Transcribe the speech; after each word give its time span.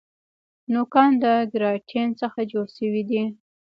نوکان 0.73 1.11
د 1.23 1.25
کیراټین 1.51 2.09
څخه 2.21 2.39
جوړ 2.51 2.67
شوي 2.77 3.03
دي 3.09 3.23